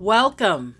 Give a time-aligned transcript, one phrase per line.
[0.00, 0.76] Welcome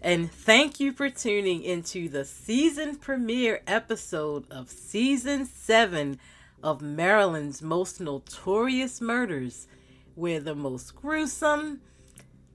[0.00, 6.18] and thank you for tuning into the season premiere episode of season 7
[6.62, 9.68] of Maryland's most notorious murders,
[10.14, 11.82] where the most gruesome,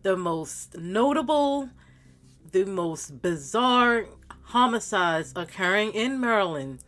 [0.01, 1.69] the most notable,
[2.51, 4.07] the most bizarre
[4.45, 6.79] homicides occurring in Maryland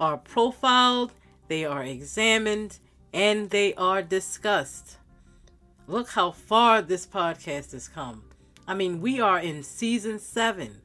[0.00, 1.12] are profiled,
[1.46, 2.80] they are examined,
[3.14, 4.96] and they are discussed.
[5.86, 8.24] Look how far this podcast has come.
[8.70, 10.80] I mean, we are in season seven.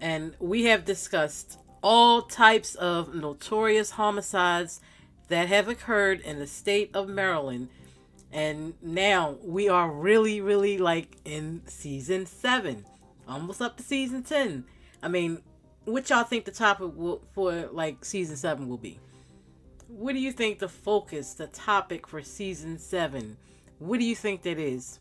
[0.00, 4.80] And we have discussed all types of notorious homicides
[5.28, 7.68] that have occurred in the state of Maryland.
[8.32, 12.84] And now we are really, really like in season seven,
[13.28, 14.64] almost up to season 10.
[15.04, 15.40] I mean,
[15.84, 18.98] what y'all think the topic will, for like season seven will be?
[19.86, 23.36] What do you think the focus, the topic for season seven?
[23.78, 24.98] What do you think that is?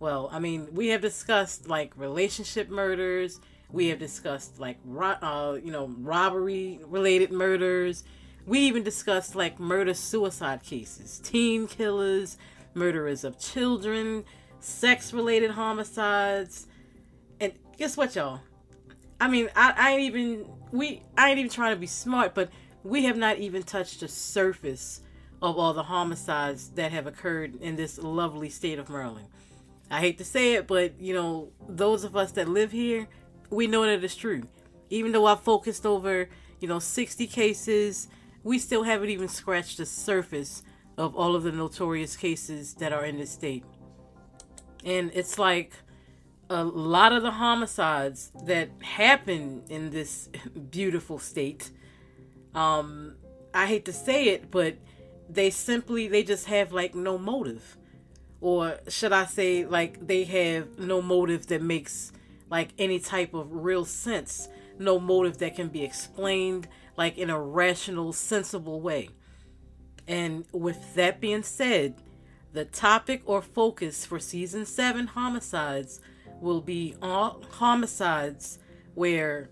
[0.00, 3.40] Well, I mean, we have discussed like relationship murders.
[3.70, 8.04] We have discussed like ro- uh, you know robbery related murders.
[8.46, 12.38] We even discussed like murder suicide cases, teen killers,
[12.74, 14.24] murderers of children,
[14.60, 16.66] sex related homicides.
[17.40, 18.40] And guess what, y'all?
[19.20, 22.50] I mean, I, I ain't even we I ain't even trying to be smart, but
[22.84, 25.02] we have not even touched the surface
[25.42, 29.26] of all the homicides that have occurred in this lovely state of Maryland.
[29.90, 33.08] I hate to say it, but you know, those of us that live here,
[33.50, 34.42] we know that it's true.
[34.90, 36.28] Even though I focused over,
[36.60, 38.08] you know, 60 cases,
[38.42, 40.62] we still haven't even scratched the surface
[40.96, 43.64] of all of the notorious cases that are in this state.
[44.84, 45.72] And it's like
[46.50, 50.28] a lot of the homicides that happen in this
[50.70, 51.70] beautiful state.
[52.54, 53.16] Um,
[53.54, 54.76] I hate to say it, but
[55.30, 57.77] they simply they just have like no motive
[58.40, 62.12] or should I say like they have no motive that makes
[62.50, 67.40] like any type of real sense, no motive that can be explained like in a
[67.40, 69.10] rational, sensible way.
[70.06, 71.94] And with that being said,
[72.52, 76.00] the topic or focus for season 7 homicides
[76.40, 78.58] will be all homicides
[78.94, 79.50] where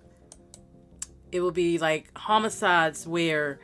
[1.31, 3.61] it will be like homicides where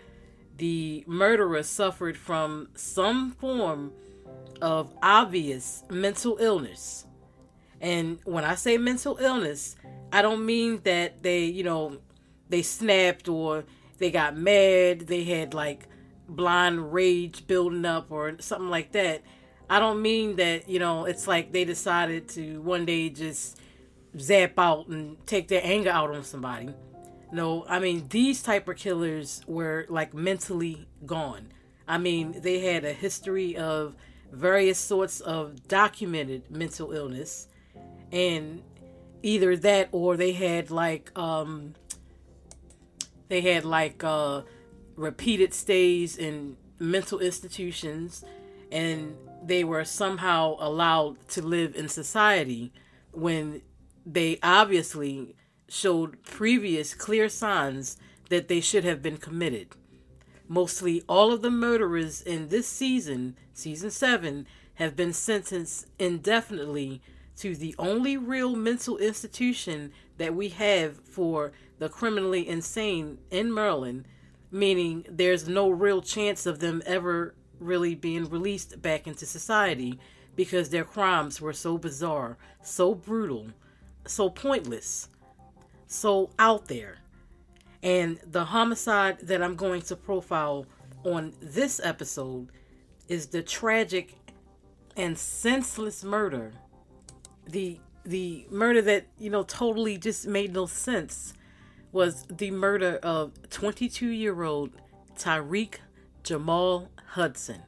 [0.59, 3.93] the murderer suffered from some form
[4.62, 7.05] of obvious mental illness.
[7.81, 9.77] And when I say mental illness,
[10.12, 11.99] I don't mean that they, you know,
[12.49, 13.65] they snapped or
[13.99, 15.89] they got mad, they had like
[16.28, 19.22] blind rage building up or something like that.
[19.69, 23.59] I don't mean that, you know, it's like they decided to one day just
[24.19, 26.69] zap out and take their anger out on somebody.
[27.33, 31.49] No, I mean these type of killers were like mentally gone.
[31.89, 33.97] I mean, they had a history of
[34.32, 37.48] various sorts of documented mental illness.
[38.10, 38.62] And
[39.22, 41.75] either that or they had like um
[43.28, 44.42] they had like uh
[44.97, 48.25] repeated stays in mental institutions.
[48.71, 52.72] And they were somehow allowed to live in society
[53.12, 53.60] when
[54.06, 55.37] they obviously
[55.69, 57.98] showed previous clear signs
[58.31, 59.76] that they should have been committed
[60.53, 67.01] Mostly all of the murderers in this season, season 7, have been sentenced indefinitely
[67.39, 74.05] to the only real mental institution that we have for the criminally insane in Maryland,
[74.51, 79.99] meaning there's no real chance of them ever really being released back into society
[80.37, 83.47] because their crimes were so bizarre, so brutal,
[84.07, 85.09] so pointless,
[85.87, 86.99] so out there.
[87.82, 90.66] And the homicide that I'm going to profile
[91.04, 92.48] on this episode
[93.09, 94.15] is the tragic
[94.97, 96.53] and senseless murder.
[97.47, 101.34] The the murder that, you know, totally just made no sense
[101.92, 104.71] was the murder of 22-year-old
[105.16, 105.75] Tariq
[106.25, 107.62] Jamal Hudson.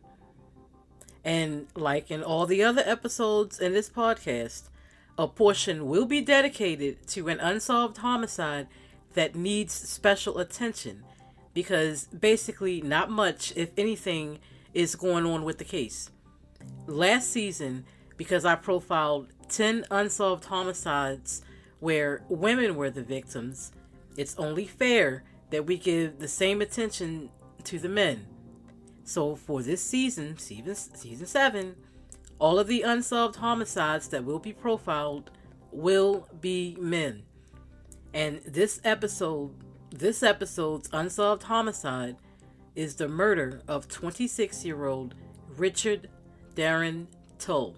[1.25, 4.65] And like in all the other episodes in this podcast,
[5.17, 8.67] a portion will be dedicated to an unsolved homicide
[9.15, 11.05] that needs special attention
[11.55, 14.39] because basically not much, if anything,
[14.73, 16.11] is going on with the case.
[16.87, 17.85] Last season,
[18.17, 21.43] because I profiled 10 unsolved homicides
[21.81, 23.73] where women were the victims,
[24.17, 27.31] it's only fair that we give the same attention
[27.63, 28.27] to the men.
[29.05, 31.77] So for this season, season, season 7,
[32.39, 35.31] all of the unsolved homicides that will be profiled
[35.71, 37.23] will be men.
[38.15, 39.51] And this episode,
[39.91, 42.17] this episode's unsolved homicide
[42.77, 45.17] is the murder of 26 year old
[45.57, 46.09] Richard
[46.55, 47.09] Darren
[47.41, 47.77] Tull.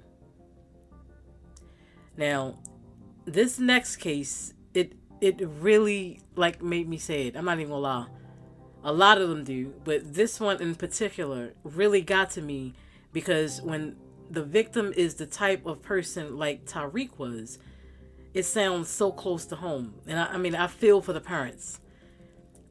[2.19, 2.59] Now,
[3.25, 4.93] this next case, it
[5.23, 7.37] it really like made me say it.
[7.37, 8.07] I'm not even gonna lie.
[8.85, 12.75] A lot of them do, but this one in particular really got to me
[13.13, 13.97] because when
[14.31, 17.59] the victim is the type of person like Tariq was,
[18.37, 19.95] it sounds so close to home.
[20.07, 21.81] And I, I mean, I feel for the parents.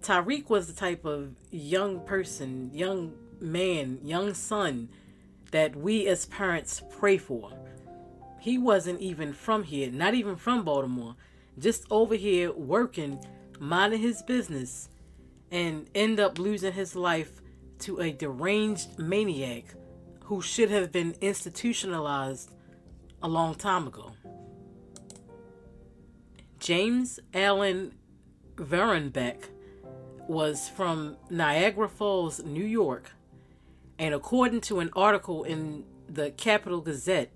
[0.03, 4.89] Tariq was the type of young person, young man, young son
[5.49, 7.51] that we as parents pray for.
[8.39, 11.15] He wasn't even from here, not even from Baltimore,
[11.57, 13.19] just over here working,
[13.59, 14.89] minding his business,
[15.49, 17.41] and end up losing his life
[17.79, 19.63] to a deranged maniac
[20.25, 22.51] who should have been institutionalized
[23.23, 24.11] a long time ago.
[26.65, 27.93] James Allen
[28.55, 29.49] Varenbeck
[30.27, 33.11] was from Niagara Falls, New York,
[33.99, 37.31] and according to an article in the Capital Gazette,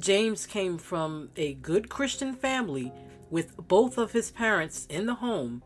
[0.00, 2.90] James came from a good Christian family
[3.28, 5.62] with both of his parents in the home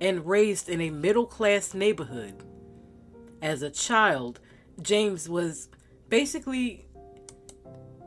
[0.00, 2.44] and raised in a middle class neighborhood.
[3.42, 4.38] As a child,
[4.80, 5.68] James was
[6.08, 6.86] basically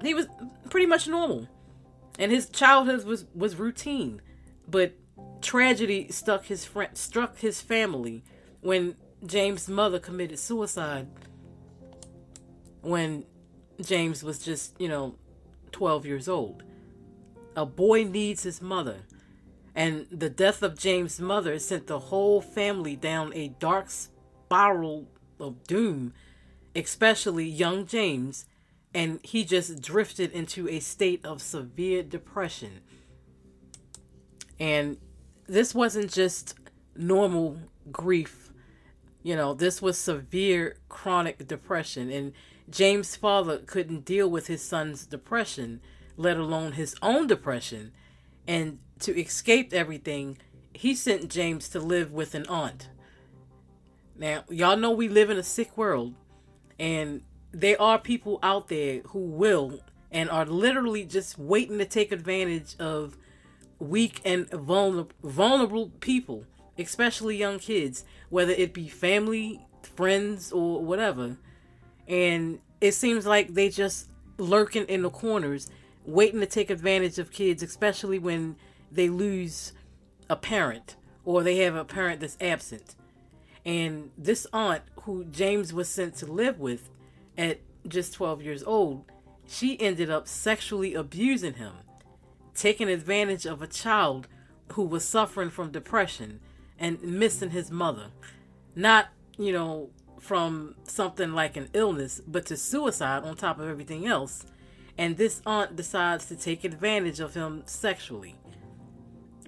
[0.01, 0.27] he was
[0.69, 1.49] pretty much normal.
[2.17, 4.21] And his childhood was was routine,
[4.67, 4.93] but
[5.41, 8.23] tragedy stuck his friend struck his family
[8.61, 11.07] when James' mother committed suicide
[12.81, 13.25] when
[13.81, 15.15] James was just, you know,
[15.71, 16.63] 12 years old.
[17.55, 18.99] A boy needs his mother.
[19.75, 25.07] And the death of James' mother sent the whole family down a dark spiral
[25.39, 26.13] of doom,
[26.75, 28.45] especially young James,
[28.97, 32.79] and he just drifted into a state of severe depression.
[34.59, 34.97] And
[35.45, 36.55] this wasn't just
[36.95, 37.59] normal
[37.91, 38.51] grief.
[39.21, 42.09] You know, this was severe chronic depression.
[42.09, 42.33] And
[42.71, 45.79] James' father couldn't deal with his son's depression,
[46.15, 47.91] let alone his own depression.
[48.47, 50.39] And to escape everything,
[50.73, 52.89] he sent James to live with an aunt.
[54.17, 56.15] Now, y'all know we live in a sick world,
[56.79, 57.21] and
[57.51, 59.79] there are people out there who will
[60.11, 63.17] and are literally just waiting to take advantage of
[63.79, 66.45] weak and vulnerable, vulnerable people,
[66.77, 71.37] especially young kids, whether it be family, friends, or whatever.
[72.07, 75.69] And it seems like they just lurking in the corners,
[76.05, 78.55] waiting to take advantage of kids, especially when
[78.91, 79.73] they lose
[80.29, 80.95] a parent
[81.25, 82.95] or they have a parent that's absent.
[83.65, 86.89] And this aunt, who James was sent to live with
[87.37, 89.05] at just 12 years old,
[89.47, 91.73] she ended up sexually abusing him
[92.57, 94.27] taking advantage of a child
[94.73, 96.41] who was suffering from depression
[96.77, 98.07] and missing his mother.
[98.75, 104.07] Not, you know, from something like an illness, but to suicide on top of everything
[104.07, 104.45] else.
[104.97, 108.35] And this aunt decides to take advantage of him sexually.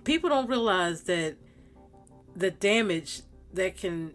[0.04, 1.36] People don't realize that
[2.36, 4.14] the damage that can,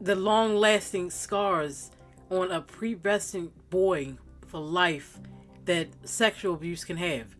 [0.00, 1.92] the long lasting scars
[2.30, 4.16] on a pre-vesting boy
[4.46, 5.18] for life
[5.66, 7.34] that sexual abuse can have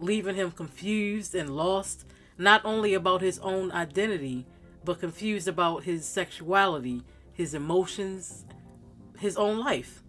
[0.00, 2.06] leaving him confused and lost,
[2.38, 4.46] not only about his own identity,
[4.84, 8.44] but confused about his sexuality, his emotions,
[9.18, 10.02] his own life.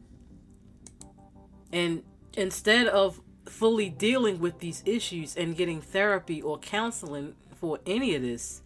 [1.74, 2.04] And
[2.34, 8.22] instead of fully dealing with these issues and getting therapy or counseling for any of
[8.22, 8.62] this,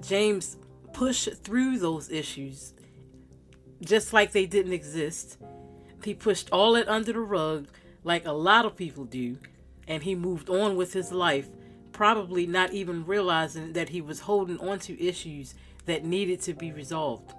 [0.00, 0.56] James
[0.92, 2.74] pushed through those issues
[3.82, 5.38] just like they didn't exist.
[6.04, 7.68] He pushed all it under the rug
[8.04, 9.38] like a lot of people do
[9.88, 11.48] and he moved on with his life,
[11.92, 15.54] probably not even realizing that he was holding on to issues
[15.86, 17.32] that needed to be resolved.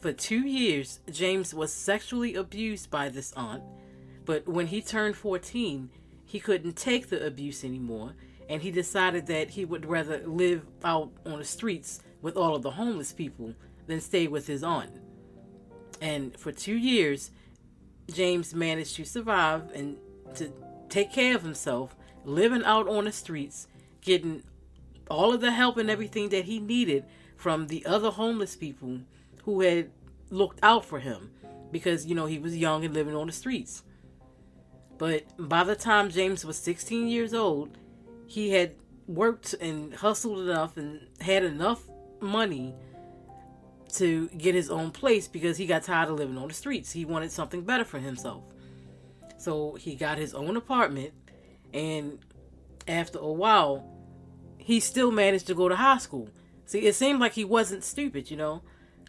[0.00, 3.62] For two years, James was sexually abused by this aunt,
[4.24, 5.90] but when he turned 14,
[6.24, 8.14] he couldn't take the abuse anymore,
[8.48, 12.62] and he decided that he would rather live out on the streets with all of
[12.62, 13.54] the homeless people
[13.86, 14.90] than stay with his aunt.
[16.02, 17.30] And for two years,
[18.12, 19.96] James managed to survive and
[20.34, 20.52] to
[20.88, 21.94] take care of himself,
[22.24, 23.68] living out on the streets,
[24.00, 24.42] getting
[25.08, 27.04] all of the help and everything that he needed
[27.36, 28.98] from the other homeless people
[29.44, 29.92] who had
[30.28, 31.30] looked out for him
[31.70, 33.84] because, you know, he was young and living on the streets.
[34.98, 37.78] But by the time James was 16 years old,
[38.26, 38.74] he had
[39.06, 41.88] worked and hustled enough and had enough
[42.20, 42.74] money
[43.92, 46.92] to get his own place because he got tired of living on the streets.
[46.92, 48.44] He wanted something better for himself.
[49.38, 51.12] So he got his own apartment,
[51.74, 52.18] and
[52.86, 53.88] after a while,
[54.56, 56.28] he still managed to go to high school.
[56.64, 58.62] See, it seemed like he wasn't stupid, you know.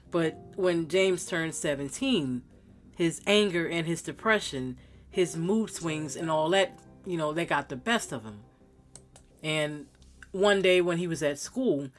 [0.10, 2.42] But when James turned 17,
[2.96, 4.78] his anger and his depression,
[5.10, 8.40] his mood swings, and all that you know, they got the best of him.
[9.42, 9.88] And
[10.32, 11.90] one day when he was at school,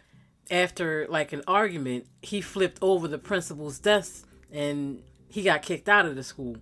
[0.51, 6.07] after like an argument, he flipped over the principal's desk and he got kicked out
[6.07, 6.57] of the school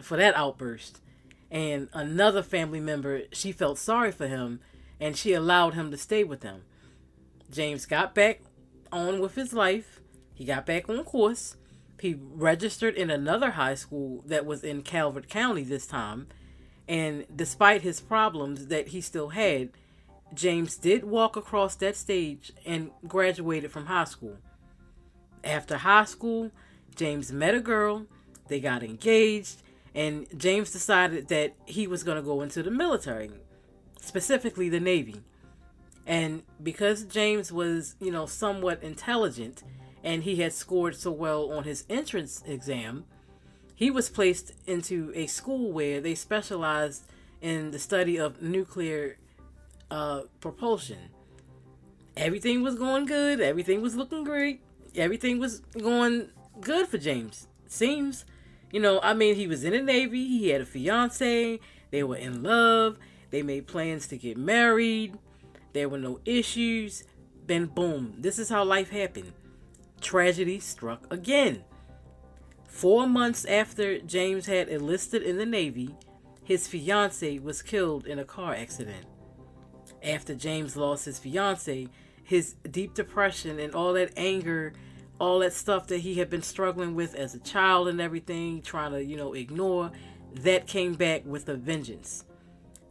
[0.00, 1.00] for that outburst.
[1.50, 4.60] And another family member, she felt sorry for him
[5.00, 6.62] and she allowed him to stay with them.
[7.50, 8.40] James got back
[8.92, 10.00] on with his life.
[10.34, 11.56] He got back on course.
[12.00, 16.28] He registered in another high school that was in Calvert County this time.
[16.86, 19.70] And despite his problems that he still had,
[20.34, 24.36] James did walk across that stage and graduated from high school.
[25.42, 26.50] After high school,
[26.94, 28.06] James met a girl,
[28.48, 29.62] they got engaged,
[29.94, 33.30] and James decided that he was going to go into the military,
[34.00, 35.22] specifically the Navy.
[36.06, 39.62] And because James was, you know, somewhat intelligent
[40.02, 43.04] and he had scored so well on his entrance exam,
[43.74, 47.04] he was placed into a school where they specialized
[47.40, 49.18] in the study of nuclear
[49.90, 51.10] uh, propulsion.
[52.16, 53.40] Everything was going good.
[53.40, 54.60] Everything was looking great.
[54.96, 56.28] Everything was going
[56.60, 57.46] good for James.
[57.66, 58.24] Seems,
[58.72, 60.26] you know, I mean, he was in the Navy.
[60.26, 61.60] He had a fiance.
[61.90, 62.98] They were in love.
[63.30, 65.16] They made plans to get married.
[65.74, 67.04] There were no issues.
[67.46, 69.32] Then, boom, this is how life happened.
[70.00, 71.64] Tragedy struck again.
[72.66, 75.94] Four months after James had enlisted in the Navy,
[76.44, 79.06] his fiance was killed in a car accident
[80.02, 81.88] after James lost his fiance,
[82.22, 84.72] his deep depression and all that anger,
[85.18, 88.92] all that stuff that he had been struggling with as a child and everything, trying
[88.92, 89.90] to, you know, ignore,
[90.34, 92.24] that came back with a vengeance.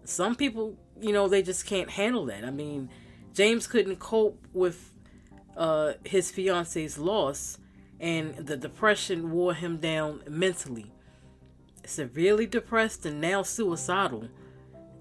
[0.03, 2.43] Some people, you know, they just can't handle that.
[2.43, 2.89] I mean,
[3.33, 4.93] James couldn't cope with
[5.55, 7.59] uh, his fiance's loss,
[7.99, 10.91] and the depression wore him down mentally.
[11.85, 14.29] Severely depressed and now suicidal,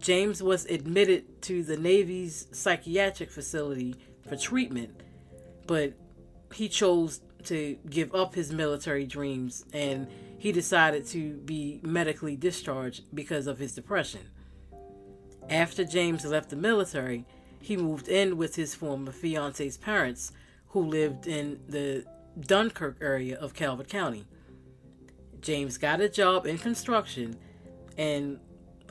[0.00, 3.95] James was admitted to the Navy's psychiatric facility
[4.29, 5.00] for treatment,
[5.67, 5.95] but
[6.53, 10.07] he chose to give up his military dreams and
[10.38, 14.21] he decided to be medically discharged because of his depression.
[15.49, 17.25] After James left the military,
[17.61, 20.33] he moved in with his former fiance's parents,
[20.69, 22.05] who lived in the
[22.38, 24.26] Dunkirk area of Calvert County.
[25.41, 27.37] James got a job in construction
[27.97, 28.38] and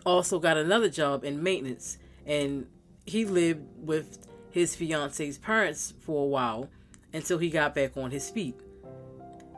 [0.06, 2.68] also got another job in maintenance and
[3.06, 6.70] he lived with his fiance's parents for a while
[7.14, 8.56] until he got back on his feet.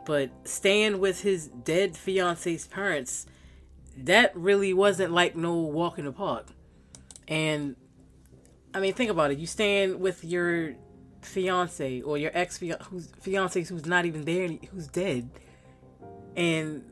[0.06, 3.25] But staying with his dead fiance's parents,
[3.98, 6.48] that really wasn't like no walk in the park.
[7.27, 7.75] And
[8.74, 9.38] I mean, think about it.
[9.38, 10.75] You stand with your
[11.22, 12.62] fiance or your ex
[13.22, 15.30] fiance who's not even there, who's dead,
[16.36, 16.84] and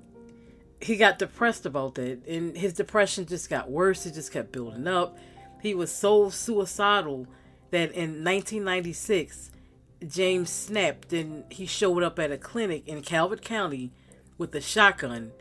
[0.82, 4.88] he got depressed about that and his depression just got worse it just kept building
[4.88, 5.18] up.
[5.62, 7.28] He was so suicidal
[7.72, 9.52] that in 1996
[10.08, 13.92] james snapped and he showed up at a clinic in calvert county
[14.38, 15.32] with a shotgun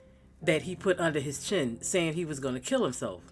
[0.41, 3.23] that he put under his chin saying he was going to kill himself.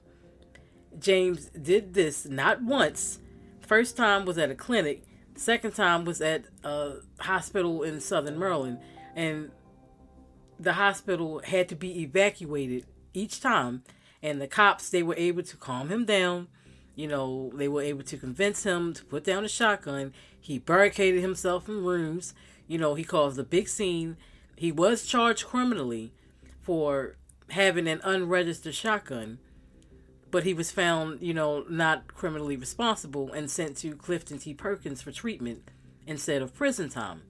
[0.98, 3.18] James did this not once.
[3.60, 5.04] First time was at a clinic
[5.34, 8.78] second time was at a hospital in southern maryland
[9.16, 9.50] and
[10.58, 13.82] the hospital had to be evacuated each time
[14.22, 16.48] and the cops they were able to calm him down.
[16.94, 20.12] You know they were able to convince him to put down a shotgun.
[20.38, 22.34] He barricaded himself in rooms.
[22.66, 24.16] You know he caused a big scene.
[24.56, 26.12] He was charged criminally
[26.60, 27.16] for
[27.48, 29.38] having an unregistered shotgun
[30.32, 34.52] but he was found you know not criminally responsible and sent to clifton t.
[34.52, 35.70] Perkins for treatment
[36.08, 37.22] instead of prison time.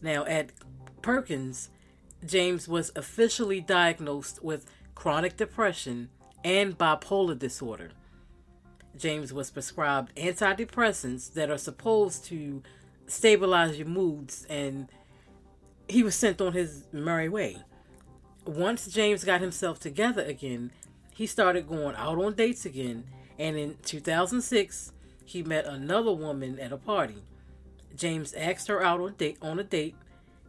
[0.00, 0.52] Now at
[1.02, 1.70] perkins
[2.26, 6.08] James was officially diagnosed with chronic depression
[6.44, 7.90] and bipolar disorder.
[8.96, 12.62] James was prescribed antidepressants that are supposed to
[13.06, 14.88] stabilize your moods, and
[15.88, 17.62] he was sent on his merry way.
[18.44, 20.70] Once James got himself together again,
[21.12, 23.04] he started going out on dates again,
[23.38, 24.92] and in 2006,
[25.24, 27.22] he met another woman at a party.
[27.94, 29.96] James asked her out on date on a date,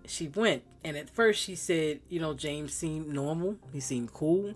[0.10, 0.64] she went.
[0.84, 3.58] And at first she said you know james seemed normal.
[3.72, 4.54] He seemed cool.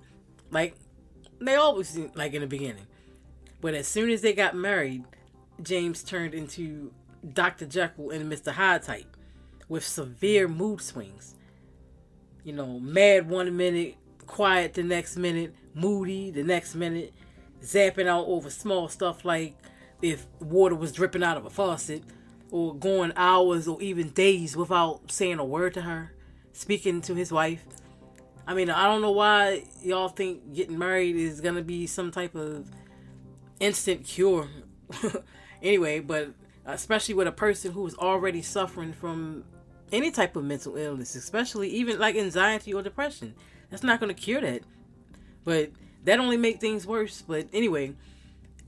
[0.49, 0.75] Like
[1.39, 2.87] they always seemed like in the beginning.
[3.59, 5.03] But as soon as they got married
[5.61, 6.91] james turned into
[7.33, 9.15] dr jekyll and mr hyde type
[9.69, 11.35] with severe mood swings.
[12.43, 17.13] You know mad one minute quiet the next minute moody the next minute
[17.61, 19.55] zapping out over small stuff like
[20.01, 22.03] if water was dripping out of a faucet
[22.51, 26.11] or going hours or even days without saying a word to her,
[26.53, 27.65] speaking to his wife.
[28.45, 32.35] I mean, I don't know why y'all think getting married is gonna be some type
[32.35, 32.69] of
[33.59, 34.49] instant cure.
[35.63, 36.31] anyway, but
[36.65, 39.45] especially with a person who is already suffering from
[39.91, 43.33] any type of mental illness, especially even like anxiety or depression,
[43.69, 44.63] that's not gonna cure that.
[45.45, 45.71] But
[46.03, 47.21] that only make things worse.
[47.21, 47.93] But anyway,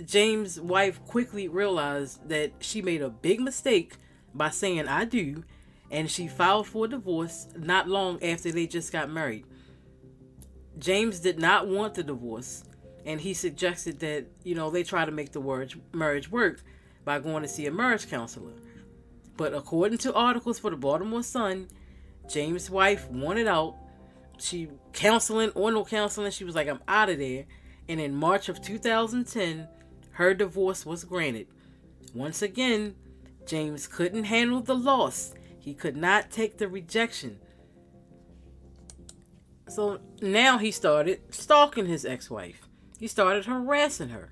[0.03, 3.95] James' wife quickly realized that she made a big mistake
[4.33, 5.43] by saying I do,
[5.91, 9.45] and she filed for divorce not long after they just got married.
[10.79, 12.63] James did not want the divorce,
[13.05, 16.63] and he suggested that, you know, they try to make the marriage, marriage work
[17.05, 18.53] by going to see a marriage counselor.
[19.37, 21.67] But according to articles for the Baltimore Sun,
[22.29, 23.75] James' wife wanted out.
[24.39, 27.45] She counseling or no counseling, she was like, I'm out of there.
[27.87, 29.67] And in March of 2010,
[30.13, 31.47] her divorce was granted.
[32.13, 32.95] Once again,
[33.45, 35.33] James couldn't handle the loss.
[35.59, 37.39] He could not take the rejection.
[39.67, 42.67] So now he started stalking his ex wife.
[42.99, 44.31] He started harassing her.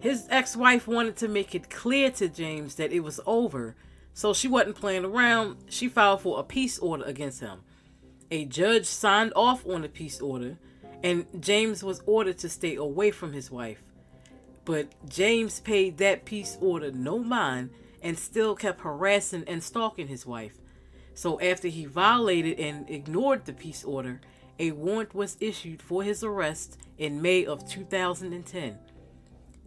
[0.00, 3.76] His ex wife wanted to make it clear to James that it was over,
[4.12, 5.64] so she wasn't playing around.
[5.68, 7.60] She filed for a peace order against him.
[8.30, 10.58] A judge signed off on the peace order,
[11.02, 13.82] and James was ordered to stay away from his wife.
[14.64, 17.70] But James paid that peace order no mind
[18.02, 20.58] and still kept harassing and stalking his wife.
[21.14, 24.20] So after he violated and ignored the peace order,
[24.58, 28.78] a warrant was issued for his arrest in May of 2010.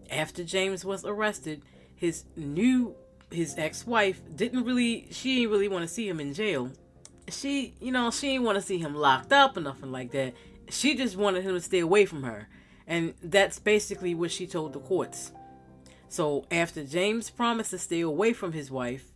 [0.09, 1.63] After James was arrested,
[1.95, 2.95] his new
[3.31, 6.71] his ex-wife didn't really she didn't really want to see him in jail.
[7.29, 10.35] She, you know, she didn't want to see him locked up or nothing like that.
[10.69, 12.47] She just wanted him to stay away from her.
[12.87, 15.31] And that's basically what she told the courts.
[16.07, 19.11] So after James promised to stay away from his wife,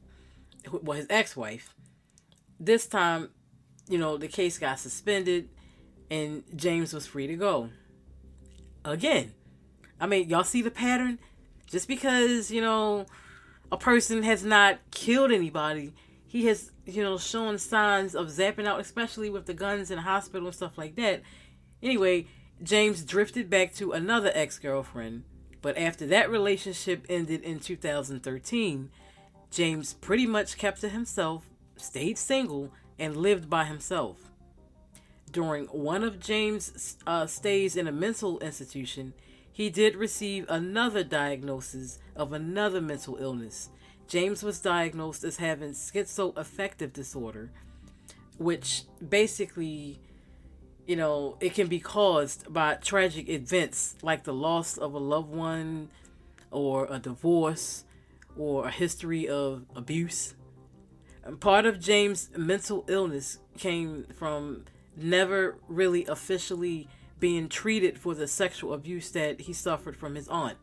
[0.72, 1.76] well, his ex-wife,
[2.60, 3.30] this time,
[3.88, 5.50] you know, the case got suspended
[6.10, 7.70] and James was free to go.
[8.84, 9.34] Again,
[10.00, 11.20] I mean, y'all see the pattern?
[11.68, 13.06] Just because, you know,
[13.72, 15.94] a person has not killed anybody,
[16.26, 20.02] he has, you know, shown signs of zapping out, especially with the guns in the
[20.04, 21.22] hospital and stuff like that.
[21.82, 22.28] Anyway,
[22.62, 25.24] James drifted back to another ex girlfriend,
[25.62, 28.90] but after that relationship ended in 2013,
[29.52, 31.46] James pretty much kept to himself
[31.82, 34.30] stayed single, and lived by himself.
[35.32, 39.14] During one of James' uh, stays in a mental institution,
[39.52, 43.70] he did receive another diagnosis of another mental illness.
[44.08, 47.52] James was diagnosed as having schizoaffective disorder,
[48.38, 50.00] which basically,
[50.90, 55.32] you know, it can be caused by tragic events like the loss of a loved
[55.32, 55.90] one,
[56.52, 57.86] or a divorce,
[58.38, 60.34] or a history of abuse
[61.40, 66.88] part of James' mental illness came from never really officially
[67.20, 70.58] being treated for the sexual abuse that he suffered from his aunt.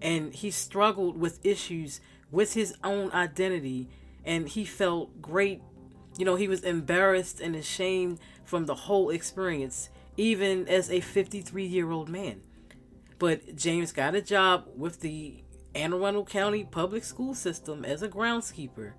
[0.00, 3.88] And he struggled with issues with his own identity
[4.24, 5.62] and he felt great.
[6.18, 11.64] You know, he was embarrassed and ashamed from the whole experience, even as a 53
[11.64, 12.42] year old man.
[13.18, 15.44] But James got a job with the
[15.74, 18.92] Anne Arundel County public school system as a groundskeeper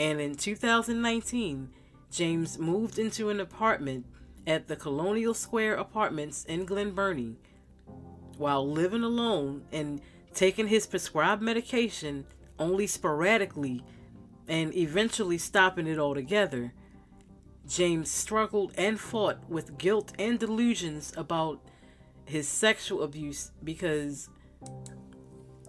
[0.00, 1.68] and in 2019,
[2.10, 4.06] James moved into an apartment
[4.46, 7.36] at the Colonial Square Apartments in Glen Burnie.
[8.38, 10.00] While living alone and
[10.32, 12.24] taking his prescribed medication
[12.58, 13.84] only sporadically
[14.50, 16.72] and eventually stopping it altogether,
[17.68, 21.60] James struggled and fought with guilt and delusions about
[22.24, 24.28] his sexual abuse because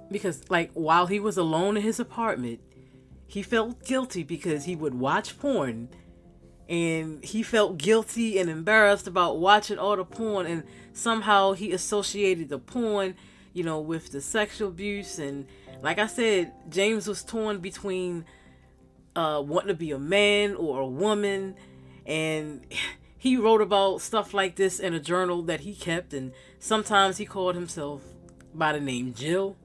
[0.10, 2.60] because like while he was alone in his apartment
[3.28, 5.88] he felt guilty because he would watch porn.
[6.68, 10.64] And he felt guilty and embarrassed about watching all the porn and
[10.94, 13.16] somehow he associated the porn
[13.54, 15.20] you know with the sexual abuse.
[15.20, 15.46] And
[15.82, 18.26] like i said james was torn between
[19.16, 21.56] uh wanting to be a man or a woman
[22.06, 22.66] and
[23.18, 27.26] he wrote about stuff like this in a journal that he kept and sometimes he
[27.26, 28.02] called himself
[28.54, 29.56] by the name jill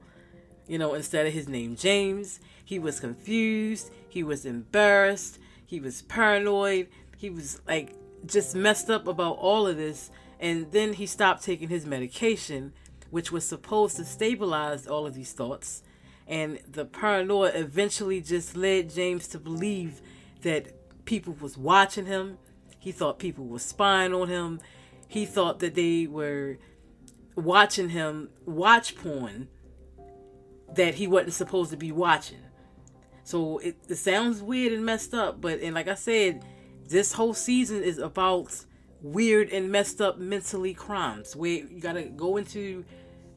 [0.67, 3.91] you know instead of his name james he was confused.
[4.09, 5.39] He was embarrassed.
[5.65, 6.89] He was paranoid.
[7.15, 10.11] He was like just messed up about all of this.
[10.37, 12.73] And then he stopped taking his medication,
[13.09, 15.81] which was supposed to stabilize all of these thoughts.
[16.27, 20.01] And the paranoia eventually just led James to believe
[20.41, 22.37] that people was watching him.
[22.79, 24.59] He thought people were spying on him.
[25.07, 26.57] He thought that they were
[27.35, 29.47] watching him watch porn
[30.73, 32.39] that he wasn't supposed to be watching.
[33.23, 36.45] So it, it sounds weird and messed up, but and like I said,
[36.87, 38.65] this whole season is about
[39.01, 42.85] weird and messed up mentally crimes where you gotta go into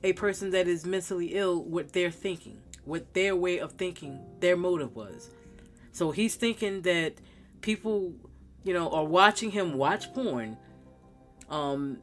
[0.02, 4.56] a person that is mentally ill what they're thinking, what their way of thinking, their
[4.56, 5.30] motive was.
[5.92, 7.14] So he's thinking that
[7.60, 8.14] people,
[8.64, 10.56] you know, are watching him watch porn.
[11.48, 11.98] Um,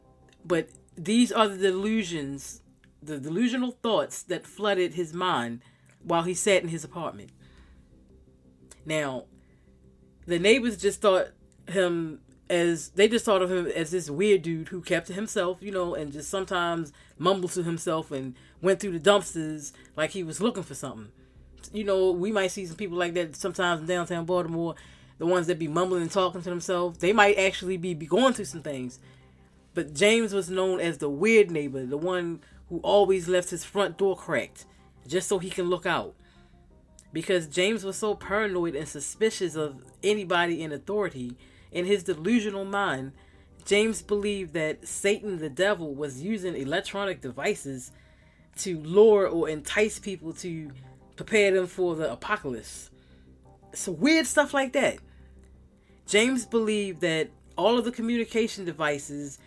[0.45, 2.61] but these are the delusions,
[3.01, 5.61] the delusional thoughts that flooded his mind
[6.03, 7.31] while he sat in his apartment.
[8.85, 9.25] Now,
[10.25, 11.29] the neighbors just thought
[11.67, 15.57] him as they just thought of him as this weird dude who kept to himself,
[15.61, 20.23] you know, and just sometimes mumbled to himself and went through the dumpsters like he
[20.23, 21.09] was looking for something.
[21.73, 24.75] You know, we might see some people like that sometimes in downtown Baltimore,
[25.17, 26.99] the ones that be mumbling and talking to themselves.
[26.99, 28.99] They might actually be, be going through some things.
[29.73, 33.97] But James was known as the weird neighbor, the one who always left his front
[33.97, 34.65] door cracked
[35.07, 36.15] just so he can look out.
[37.13, 41.37] Because James was so paranoid and suspicious of anybody in authority
[41.77, 43.11] in his delusional mind,
[43.65, 47.91] James believed that Satan, the devil, was using electronic devices
[48.59, 50.71] to lure or entice people to
[51.15, 52.89] prepare them for the apocalypse.
[53.73, 54.97] So weird stuff like that.
[56.07, 59.37] James believed that all of the communication devices,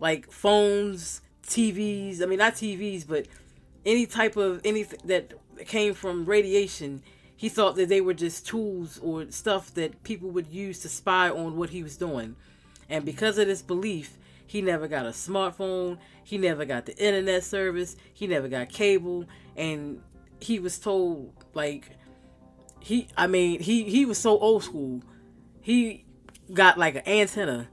[0.00, 3.26] like phones, TVs, I mean, not TVs, but
[3.84, 5.34] any type of anything that
[5.66, 7.02] came from radiation,
[7.38, 11.30] he thought that they were just tools or stuff that people would use to spy
[11.30, 12.34] on what he was doing.
[12.88, 17.44] And because of this belief, he never got a smartphone, he never got the internet
[17.44, 19.24] service, he never got cable,
[19.56, 20.02] and
[20.40, 21.90] he was told like
[22.80, 25.00] he I mean, he he was so old school.
[25.60, 26.06] He
[26.52, 27.68] got like an antenna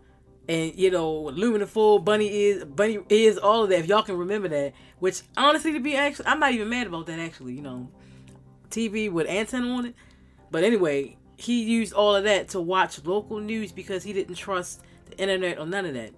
[0.48, 4.16] and you know aluminum foil bunny ears bunny ears all of that if y'all can
[4.16, 7.62] remember that which honestly to be actually i'm not even mad about that actually you
[7.62, 7.90] know
[8.70, 9.96] TV with antenna on it.
[10.52, 14.82] But anyway, he used all of that to watch local news because he didn't trust
[15.10, 16.12] the internet or none of that.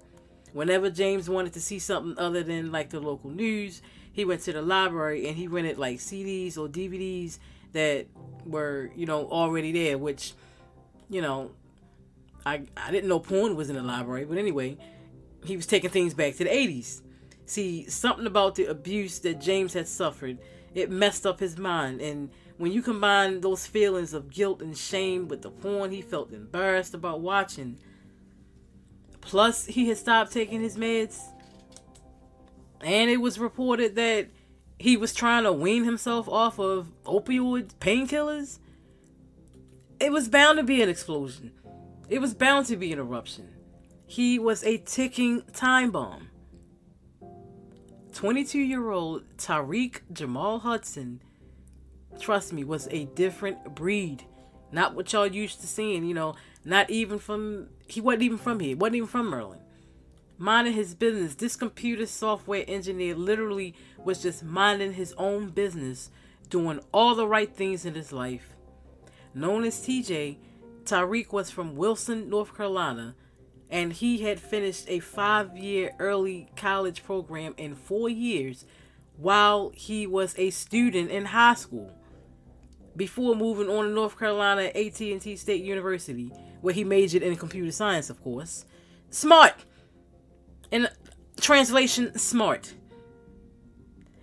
[0.54, 3.82] Whenever James wanted to see something other than like the local news,
[4.12, 7.40] he went to the library and he rented like CDs or DVDs
[7.74, 8.08] that
[8.46, 10.34] were, you know, already there, which,
[11.10, 11.52] you know,
[12.46, 14.78] I I didn't know porn was in the library, but anyway,
[15.46, 17.02] he was taking things back to the 80s.
[17.46, 20.38] See, something about the abuse that James had suffered
[20.78, 22.02] it messed up his mind.
[22.02, 26.32] And when you combine those feelings of guilt and shame with the porn he felt
[26.32, 27.80] embarrassed about watching,
[29.20, 31.20] plus he had stopped taking his meds,
[32.82, 34.28] and it was reported that
[34.78, 38.60] he was trying to wean himself off of opioid painkillers,
[40.00, 41.54] it was bound to be an explosion.
[42.08, 43.50] It was bound to be an eruption.
[44.06, 46.30] He was a ticking time bomb.
[48.18, 51.22] 22 year old Tariq Jamal Hudson,
[52.20, 54.24] trust me, was a different breed.
[54.72, 56.34] Not what y'all used to seeing, you know,
[56.66, 59.60] not even from, he wasn't even from here, wasn't even from Merlin.
[60.40, 61.36] Minding his business.
[61.36, 66.10] This computer software engineer literally was just minding his own business,
[66.50, 68.56] doing all the right things in his life.
[69.36, 70.38] Known as TJ,
[70.86, 73.14] Tariq was from Wilson, North Carolina,
[73.70, 78.66] and he had finished a five year early college program in four years
[79.18, 81.92] while he was a student in high school
[82.96, 88.10] before moving on to North Carolina AT&T State University where he majored in computer science
[88.10, 88.66] of course.
[89.10, 89.54] Smart.
[90.72, 90.88] In
[91.40, 92.74] translation smart.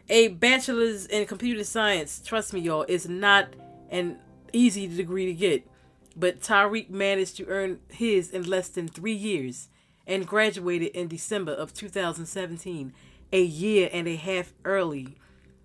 [0.08, 3.48] A bachelor's in computer science trust me y'all is not
[3.90, 4.18] an
[4.52, 5.66] easy degree to get
[6.16, 9.68] but Tariq managed to earn his in less than three years
[10.06, 12.92] and graduated in December of 2017,
[13.32, 15.16] a year and a half early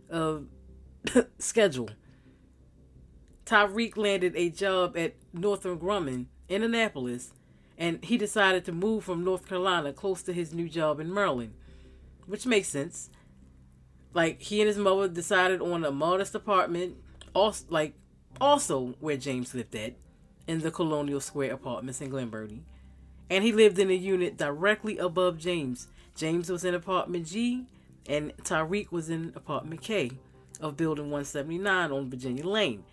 [0.10, 0.48] of
[1.40, 1.90] schedule.
[3.46, 7.34] Tariq landed a job at Northrop Grumman in Annapolis,
[7.78, 11.54] and he decided to move from North Carolina close to his new job in Maryland,
[12.26, 13.10] which makes sense.
[14.14, 16.98] Like he and his mother decided on a modest apartment,
[17.34, 17.94] also like
[18.42, 19.96] also where James lived at
[20.50, 22.64] in the Colonial Square apartments in Glen Burnie.
[23.30, 25.90] And he lived in a unit directly above James.
[26.16, 27.68] James was in apartment G,
[28.08, 30.10] and Tariq was in apartment K
[30.60, 32.84] of building 179 on Virginia Lane.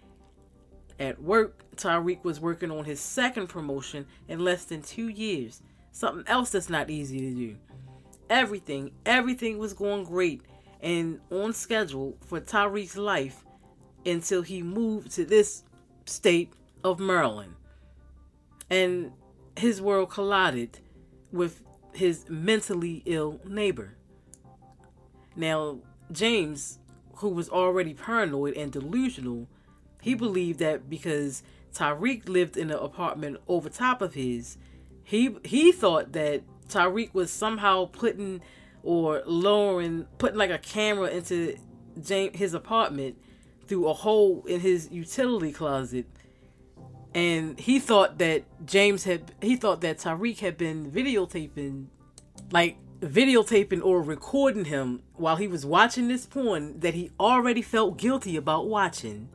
[1.00, 5.62] At work, Tariq was working on his second promotion in less than two years.
[5.92, 7.56] Something else that's not easy to do.
[8.28, 10.42] Everything, everything was going great
[10.82, 13.46] and on schedule for Tariq's life
[14.04, 15.62] until he moved to this
[16.04, 16.52] state
[16.84, 17.56] of Merlin.
[18.70, 19.12] And
[19.56, 20.80] his world collided
[21.32, 21.62] with
[21.92, 23.96] his mentally ill neighbor.
[25.34, 25.78] Now,
[26.12, 26.78] James,
[27.16, 29.48] who was already paranoid and delusional,
[30.00, 31.42] he believed that because
[31.74, 34.56] Tariq lived in an apartment over top of his,
[35.04, 38.40] he he thought that Tariq was somehow putting
[38.82, 41.56] or lowering, putting like a camera into
[42.00, 43.16] James his apartment
[43.66, 46.06] through a hole in his utility closet.
[47.16, 51.87] And he thought that James had, he thought that Tariq had been videotaping,
[52.50, 57.96] like videotaping or recording him while he was watching this porn that he already felt
[57.96, 59.31] guilty about watching.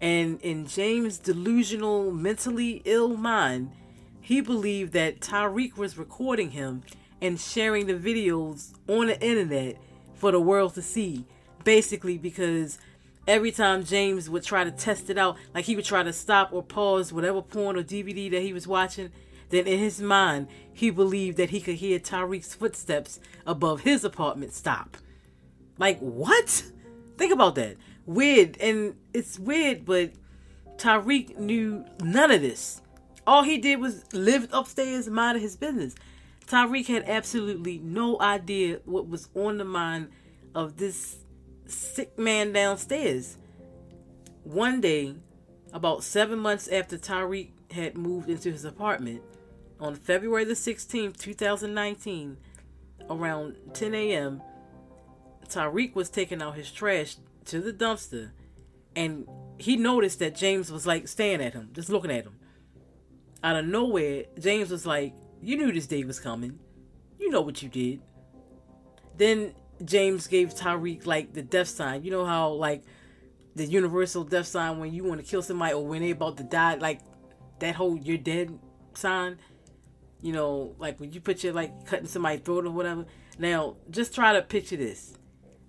[0.00, 3.72] And in James' delusional, mentally ill mind,
[4.20, 6.84] he believed that Tariq was recording him
[7.20, 9.78] and sharing the videos on the internet
[10.14, 11.26] for the world to see.
[11.64, 12.78] Basically, because
[13.30, 16.52] every time James would try to test it out, like he would try to stop
[16.52, 19.10] or pause whatever porn or DVD that he was watching,
[19.50, 24.52] then in his mind, he believed that he could hear Tariq's footsteps above his apartment
[24.52, 24.96] stop.
[25.78, 26.64] Like, what?
[27.16, 27.76] Think about that.
[28.04, 28.56] Weird.
[28.60, 30.12] And it's weird, but
[30.76, 32.82] Tariq knew none of this.
[33.26, 35.94] All he did was live upstairs, mind his business.
[36.46, 40.08] Tariq had absolutely no idea what was on the mind
[40.52, 41.18] of this
[41.70, 43.36] sick man downstairs.
[44.44, 45.14] One day,
[45.72, 49.22] about seven months after Tariq had moved into his apartment,
[49.78, 52.36] on February the 16th, 2019,
[53.08, 54.42] around 10 a.m.,
[55.48, 58.30] Tariq was taking out his trash to the dumpster
[58.94, 59.26] and
[59.58, 62.38] he noticed that James was like staring at him, just looking at him.
[63.42, 66.58] Out of nowhere, James was like, You knew this day was coming.
[67.18, 68.00] You know what you did.
[69.16, 69.54] Then
[69.84, 72.02] James gave Tariq like the death sign.
[72.04, 72.82] You know how like
[73.54, 76.44] the universal death sign when you want to kill somebody or when they about to
[76.44, 77.00] die, like
[77.60, 78.58] that whole you're dead
[78.94, 79.38] sign.
[80.22, 83.06] You know, like when you put your like cutting somebody's throat or whatever.
[83.38, 85.14] Now, just try to picture this.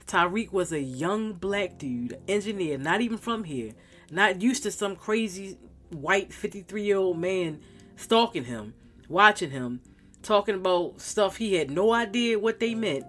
[0.06, 3.72] Tariq was a young black dude, engineer, not even from here,
[4.12, 5.58] not used to some crazy
[5.90, 7.62] white 53 year old man
[7.96, 8.74] stalking him,
[9.08, 9.80] watching him,
[10.22, 13.06] talking about stuff he had no idea what they meant,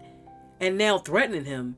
[0.63, 1.77] and now threatening him.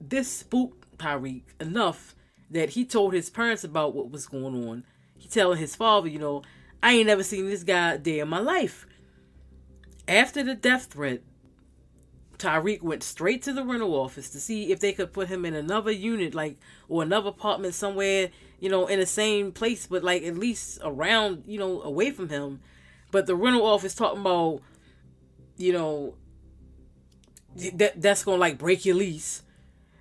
[0.00, 2.14] This spooked Tariq enough
[2.48, 4.84] that he told his parents about what was going on.
[5.18, 6.42] He telling his father, you know,
[6.82, 8.86] I ain't never seen this guy day in my life.
[10.06, 11.22] After the death threat,
[12.38, 15.54] Tariq went straight to the rental office to see if they could put him in
[15.54, 20.22] another unit, like or another apartment somewhere, you know, in the same place, but like
[20.22, 22.60] at least around, you know, away from him.
[23.10, 24.60] But the rental office talking about,
[25.56, 26.14] you know,
[27.74, 29.42] that that's gonna like break your lease.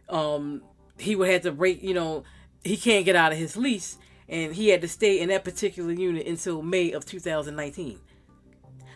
[0.09, 0.61] Um,
[0.97, 2.23] he would have to break, you know,
[2.63, 3.97] he can't get out of his lease,
[4.29, 7.99] and he had to stay in that particular unit until May of 2019.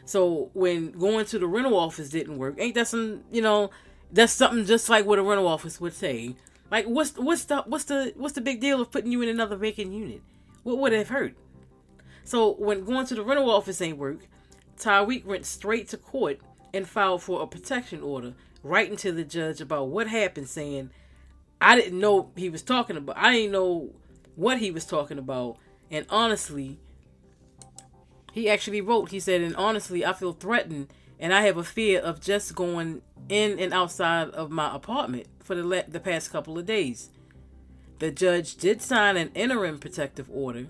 [0.05, 3.71] So when going to the rental office didn't work, ain't that some you know
[4.11, 6.35] that's something just like what a rental office would say.
[6.71, 9.55] Like what's what's the what's the what's the big deal of putting you in another
[9.55, 10.21] vacant unit?
[10.63, 11.35] What would have hurt?
[12.23, 14.27] So when going to the rental office ain't work,
[14.79, 16.39] Tariq went straight to court
[16.75, 18.33] and filed for a protection order,
[18.63, 20.89] writing to the judge about what happened, saying,
[21.61, 23.93] I didn't know he was talking about I didn't know
[24.35, 25.57] what he was talking about.
[25.89, 26.79] And honestly,
[28.33, 30.87] he actually wrote, he said, and honestly, I feel threatened
[31.19, 35.55] and I have a fear of just going in and outside of my apartment for
[35.55, 37.09] the, le- the past couple of days.
[37.99, 40.67] The judge did sign an interim protective order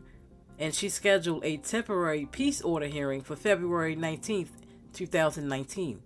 [0.60, 4.50] and she scheduled a temporary peace order hearing for February 19th,
[4.96, 6.02] 2019.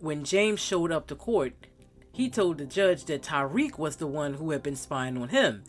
[0.00, 1.54] When James showed up to court,
[2.12, 5.64] he told the judge that Tyreek was the one who had been spying on him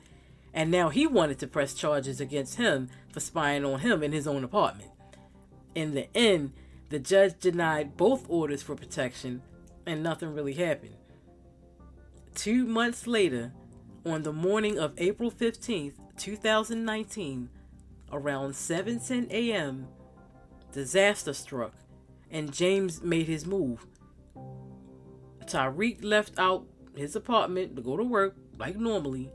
[0.53, 4.27] and now he wanted to press charges against him for spying on him in his
[4.27, 4.89] own apartment.
[5.75, 6.53] In the end,
[6.89, 9.41] the judge denied both orders for protection,
[9.85, 10.95] and nothing really happened.
[12.33, 13.53] Two months later,
[14.05, 17.49] on the morning of April 15th, 2019,
[18.11, 19.87] around 7:10 a.m.,
[20.71, 21.73] disaster struck,
[22.31, 23.85] and James made his move.
[25.45, 26.65] Tariq left out
[26.95, 29.31] his apartment to go to work like normally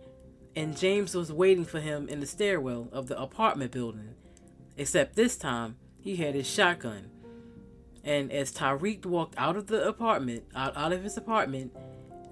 [0.57, 4.15] and James was waiting for him in the stairwell of the apartment building.
[4.77, 7.11] Except this time, he had his shotgun.
[8.05, 11.75] And as Tariq walked out of the apartment, out, out of his apartment,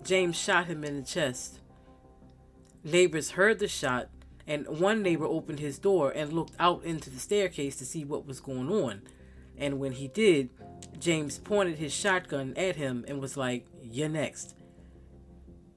[0.05, 1.61] James shot him in the chest.
[2.85, 4.09] Neighbors heard the shot,
[4.47, 8.27] and one neighbor opened his door and looked out into the staircase to see what
[8.27, 9.03] was going on.
[9.57, 10.51] And when he did,
[10.99, 14.55] James pointed his shotgun at him and was like, You're next.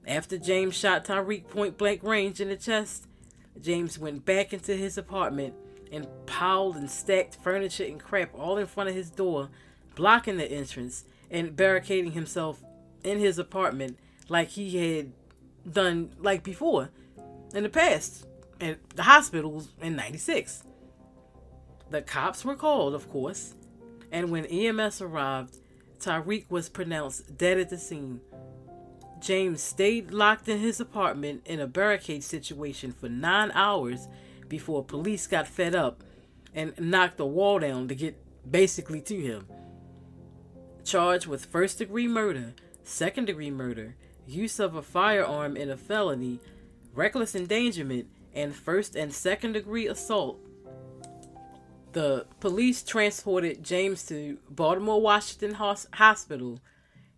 [0.06, 3.06] After James shot Tariq point blank range in the chest,
[3.60, 5.54] James went back into his apartment
[5.90, 9.48] and piled and stacked furniture and crap all in front of his door,
[9.94, 12.62] blocking the entrance and barricading himself
[13.02, 15.12] in his apartment like he had
[15.70, 16.90] done like before
[17.54, 18.26] in the past
[18.60, 20.62] at the hospitals in 96.
[21.90, 23.54] The cops were called, of course,
[24.10, 25.58] and when EMS arrived,
[25.98, 28.20] Tariq was pronounced dead at the scene.
[29.20, 34.08] James stayed locked in his apartment in a barricade situation for nine hours
[34.48, 36.02] before police got fed up
[36.54, 38.16] and knocked the wall down to get
[38.48, 39.46] basically to him.
[40.84, 46.38] Charged with first degree murder, second degree murder, use of a firearm in a felony,
[46.94, 50.38] reckless endangerment, and first and second degree assault.
[51.96, 56.60] The police transported James to Baltimore Washington Hospital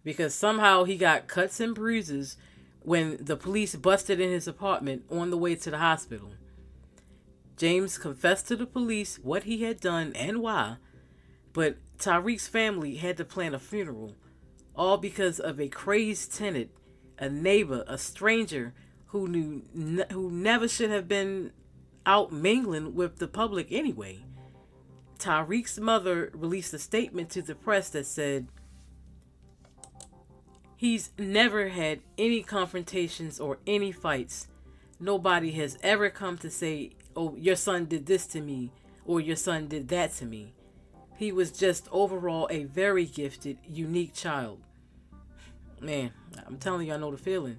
[0.05, 2.37] because somehow he got cuts and bruises
[2.83, 6.31] when the police busted in his apartment on the way to the hospital.
[7.57, 10.77] James confessed to the police what he had done and why,
[11.53, 14.15] but Tariq's family had to plan a funeral,
[14.77, 16.71] all because of a crazed tenant,
[17.19, 18.75] a neighbor, a stranger
[19.07, 21.51] who knew who never should have been
[22.07, 24.21] out mingling with the public anyway.
[25.19, 28.47] Tariq's mother released a statement to the press that said
[30.77, 34.47] he's never had any confrontations or any fights.
[35.01, 38.73] Nobody has ever come to say, "Oh, your son did this to me,"
[39.05, 40.55] or "Your son did that to me."
[41.17, 44.61] He was just overall a very gifted, unique child.
[45.81, 46.13] Man,
[46.47, 47.59] I'm telling you, I know the feeling.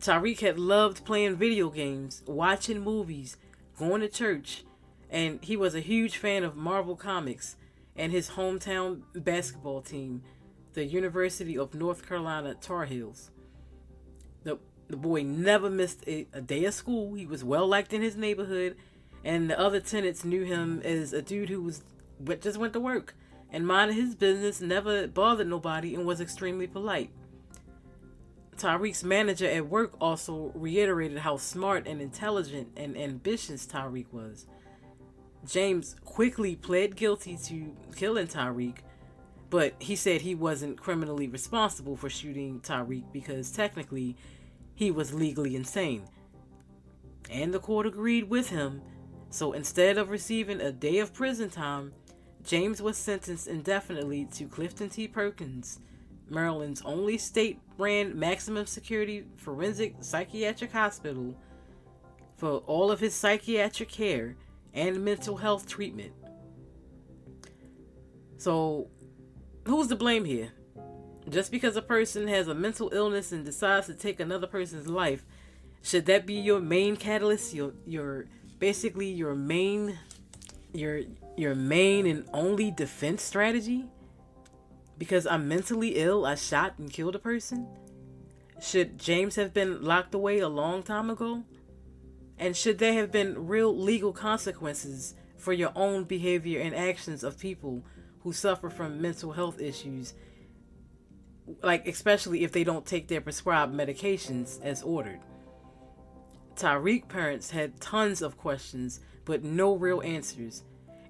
[0.00, 3.36] Tariq had loved playing video games, watching movies,
[3.76, 4.64] going to church,
[5.10, 7.56] and he was a huge fan of Marvel Comics
[7.96, 10.22] and his hometown basketball team,
[10.74, 13.30] the University of North Carolina Tar Heels.
[14.44, 17.14] The, the boy never missed a, a day of school.
[17.14, 18.76] He was well liked in his neighborhood,
[19.24, 21.82] and the other tenants knew him as a dude who was
[22.40, 23.14] just went to work
[23.50, 27.10] and minded his business, never bothered nobody, and was extremely polite.
[28.56, 34.46] Tariq's manager at work also reiterated how smart and intelligent and ambitious Tariq was.
[35.46, 38.78] James quickly pled guilty to killing Tariq,
[39.48, 44.16] but he said he wasn't criminally responsible for shooting Tariq because technically
[44.74, 46.04] he was legally insane.
[47.30, 48.82] And the court agreed with him,
[49.30, 51.92] so instead of receiving a day of prison time,
[52.44, 55.08] James was sentenced indefinitely to Clifton T.
[55.08, 55.80] Perkins,
[56.28, 61.36] Maryland's only state ran maximum security forensic psychiatric hospital,
[62.36, 64.36] for all of his psychiatric care
[64.76, 66.12] and mental health treatment.
[68.36, 68.88] So,
[69.64, 70.52] who's to blame here?
[71.28, 75.24] Just because a person has a mental illness and decides to take another person's life,
[75.82, 77.54] should that be your main catalyst?
[77.54, 78.26] Your your
[78.58, 79.98] basically your main
[80.72, 81.00] your
[81.36, 83.86] your main and only defense strategy?
[84.98, 87.66] Because I'm mentally ill, I shot and killed a person?
[88.60, 91.44] Should James have been locked away a long time ago?
[92.38, 97.38] And should there have been real legal consequences for your own behavior and actions of
[97.38, 97.84] people
[98.20, 100.14] who suffer from mental health issues?
[101.62, 105.20] Like, especially if they don't take their prescribed medications as ordered.
[106.56, 110.62] Tariq parents had tons of questions, but no real answers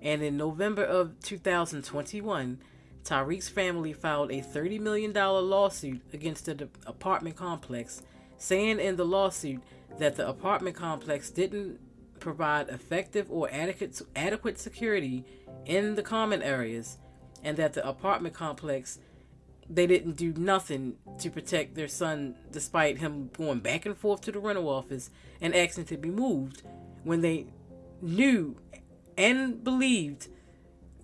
[0.06, 2.58] and in November of 2021,
[3.02, 8.02] Tariq's family filed a $30 million lawsuit against the apartment complex,
[8.38, 9.62] saying in the lawsuit
[9.98, 11.78] that the apartment complex didn't
[12.20, 15.24] provide effective or adequate, adequate security
[15.64, 16.98] in the common areas,
[17.42, 18.98] and that the apartment complex
[19.68, 24.32] they didn't do nothing to protect their son despite him going back and forth to
[24.32, 26.62] the rental office and asking to be moved
[27.02, 27.46] when they
[28.00, 28.56] knew
[29.18, 30.28] and believed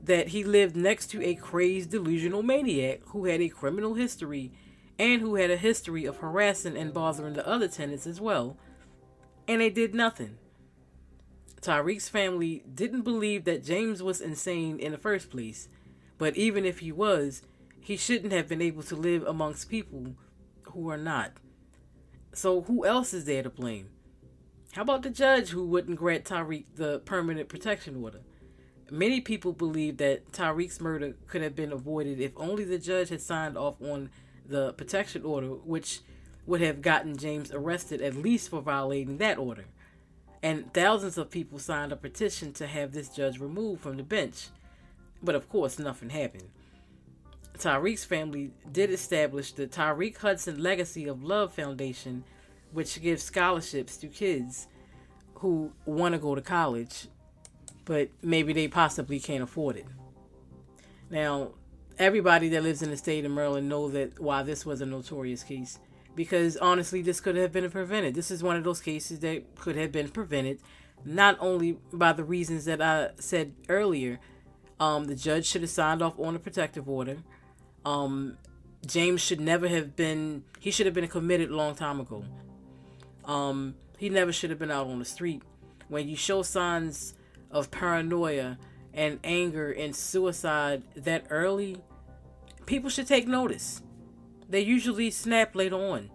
[0.04, 4.52] that he lived next to a crazed delusional maniac who had a criminal history
[4.98, 8.56] and who had a history of harassing and bothering the other tenants as well.
[9.48, 10.38] And they did nothing.
[11.60, 15.68] Tariq's family didn't believe that James was insane in the first place,
[16.18, 17.42] but even if he was,
[17.80, 20.14] he shouldn't have been able to live amongst people
[20.62, 21.32] who are not.
[22.32, 23.90] So, who else is there to blame?
[24.72, 28.20] How about the judge who wouldn't grant Tariq the permanent protection order?
[28.90, 33.20] Many people believe that Tariq's murder could have been avoided if only the judge had
[33.20, 34.10] signed off on
[34.52, 36.00] the protection order, which
[36.46, 39.64] would have gotten James arrested at least for violating that order.
[40.42, 44.48] And thousands of people signed a petition to have this judge removed from the bench.
[45.22, 46.48] But of course, nothing happened.
[47.58, 52.24] Tariq's family did establish the Tariq Hudson Legacy of Love Foundation
[52.72, 54.66] which gives scholarships to kids
[55.34, 57.06] who want to go to college,
[57.84, 59.86] but maybe they possibly can't afford it.
[61.10, 61.50] Now,
[61.98, 65.42] everybody that lives in the state of Maryland know that why this was a notorious
[65.42, 65.78] case
[66.14, 68.14] because honestly this could have been prevented.
[68.14, 70.60] This is one of those cases that could have been prevented
[71.04, 74.20] not only by the reasons that I said earlier,
[74.80, 77.18] Um, the judge should have signed off on a protective order.
[77.84, 78.36] Um,
[78.84, 80.42] James should never have been.
[80.58, 82.24] He should have been committed a long time ago.
[83.24, 85.42] Um, he never should have been out on the street.
[85.88, 87.14] When you show signs
[87.50, 88.58] of paranoia
[88.94, 91.78] and anger and suicide that early,
[92.66, 93.82] people should take notice.
[94.48, 96.10] They usually snap later on.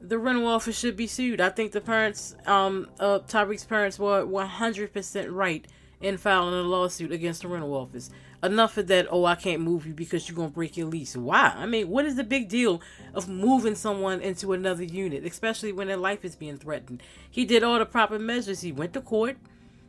[0.00, 1.40] The rental office should be sued.
[1.40, 5.66] I think the parents, um, uh, Tariq's parents were 100% right
[6.00, 8.10] in filing a lawsuit against the rental office.
[8.42, 11.16] Enough of that, oh, I can't move you because you're going to break your lease.
[11.16, 11.54] Why?
[11.56, 12.82] I mean, what is the big deal
[13.14, 17.02] of moving someone into another unit, especially when their life is being threatened?
[17.30, 18.60] He did all the proper measures.
[18.60, 19.38] He went to court,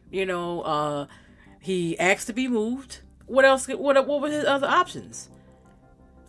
[0.10, 1.08] you know, uh,
[1.62, 3.00] he asked to be moved.
[3.26, 3.68] What else?
[3.68, 5.30] What, what were his other options?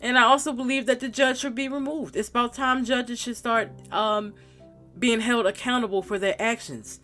[0.01, 2.17] And I also believe that the judge should be removed.
[2.17, 4.35] It's about time judges should start um,
[4.99, 7.01] being held accountable for their actions.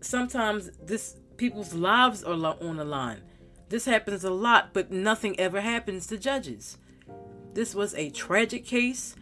[0.00, 3.22] Sometimes this people's lives are on the line.
[3.68, 6.78] This happens a lot, but nothing ever happens to judges.
[7.54, 9.14] This was a tragic case.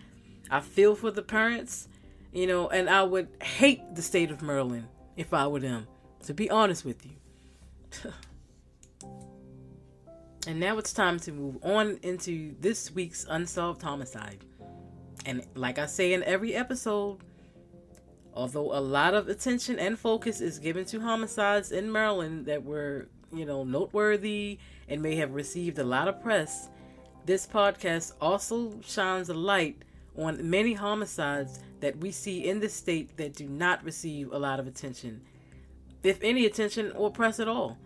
[0.51, 1.89] I feel for the parents,
[2.33, 5.87] you know, and I would hate the state of Maryland if I were them,
[6.25, 7.13] to be honest with you.
[10.47, 14.45] and now it's time to move on into this week's unsolved homicide.
[15.25, 17.19] And like I say in every episode,
[18.35, 23.09] although a lot of attention and focus is given to homicides in Maryland that were
[23.33, 26.69] you know, noteworthy and may have received a lot of press,
[27.25, 29.83] this podcast also shines a light
[30.17, 34.61] on many homicides that we see in the state that do not receive a lot
[34.61, 35.21] of attention,
[36.03, 37.79] if any attention or press at all.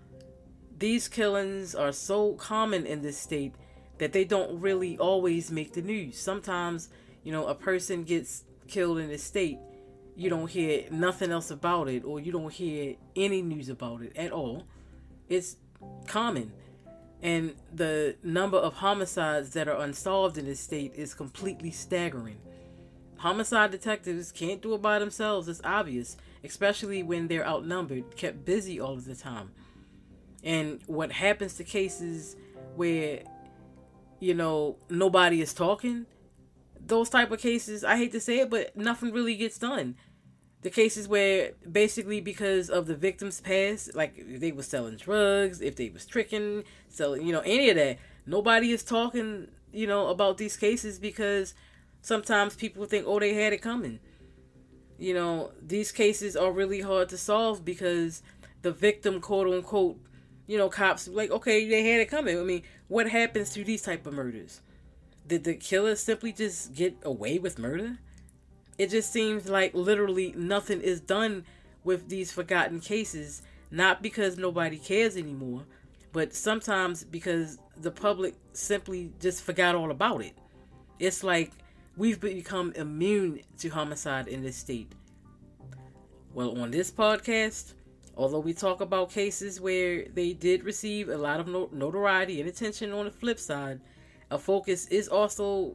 [0.79, 3.55] These killings are so common in this state
[3.99, 6.18] that they don't really always make the news.
[6.18, 6.91] Sometimes,
[7.22, 9.59] you know, a person gets killed in the state,
[10.16, 14.16] you don't hear nothing else about it, or you don't hear any news about it
[14.16, 14.66] at all
[15.29, 15.57] it's
[16.07, 16.53] common.
[17.22, 22.39] And the number of homicides that are unsolved in this state is completely staggering.
[23.16, 28.79] Homicide detectives can't do it by themselves, it's obvious, especially when they're outnumbered, kept busy
[28.79, 29.51] all of the time.
[30.47, 32.36] And what happens to cases
[32.74, 33.20] where,
[34.20, 36.07] you know, nobody is talking,
[36.80, 39.97] those type of cases, I hate to say it, but nothing really gets done
[40.66, 45.61] the cases where basically because of the victim's past, like if they were selling drugs,
[45.61, 50.09] if they was tricking, selling, you know, any of that, nobody is talking, you know,
[50.09, 51.55] about these cases because
[52.03, 54.01] sometimes people think, oh, they had it coming.
[54.99, 58.24] You know, these cases are really hard to solve because
[58.62, 60.01] the victim, quote unquote,
[60.47, 62.38] you know, cops like, okay, they had it coming.
[62.38, 64.61] I mean, what happens to these type of murders?
[65.26, 67.99] Did the killer simply just get away with murder?
[68.78, 71.44] it just seems like literally nothing is done
[71.84, 75.64] with these forgotten cases, not because nobody cares anymore,
[76.12, 80.36] but sometimes because the public simply just forgot all about it.
[80.99, 81.53] It's like
[81.97, 84.92] we've become immune to homicide in this state.
[86.34, 87.72] Well, on this podcast,
[88.17, 92.93] although we talk about cases where they did receive a lot of notoriety and attention
[92.93, 93.81] on the flip side,
[94.31, 95.75] a focus is also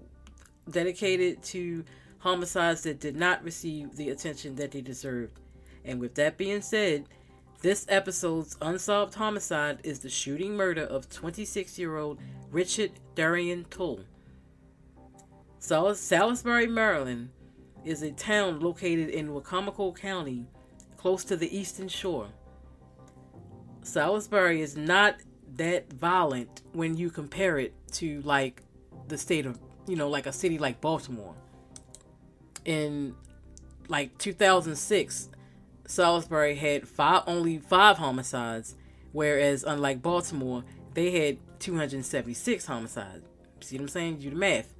[0.69, 1.83] dedicated to
[2.19, 5.39] homicides that did not receive the attention that they deserved.
[5.85, 7.05] And with that being said,
[7.61, 12.19] this episode's unsolved homicide is the shooting murder of 26 year old
[12.51, 13.65] Richard Darian.
[15.59, 17.29] Salis- Salisbury, Maryland
[17.85, 20.47] is a town located in Wicomico County,
[21.01, 22.27] close to the eastern shore.
[23.81, 25.15] Salisbury is not
[25.55, 28.61] that violent when you compare it to like
[29.07, 31.35] the state of, you know, like a city like Baltimore
[32.65, 33.15] in
[33.87, 35.29] like 2006,
[35.85, 38.75] Salisbury had five only five homicides,
[39.11, 43.25] whereas unlike Baltimore, they had 276 homicides.
[43.61, 44.19] See what I'm saying?
[44.19, 44.73] Do the math.